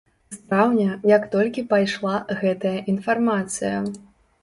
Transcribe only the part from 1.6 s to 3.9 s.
пайшла гэтая інфармацыя.